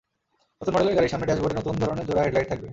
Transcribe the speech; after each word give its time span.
নতুন 0.61 0.73
মডেলের 0.75 0.95
গাড়ির 0.97 1.11
সামনের 1.11 1.27
ড্যাশ 1.29 1.39
বোর্ডে 1.41 1.57
নতুন 1.59 1.75
ধরনের 1.81 2.05
জোড়া 2.07 2.21
হেডলাইট 2.25 2.47
থাকবে। 2.51 2.69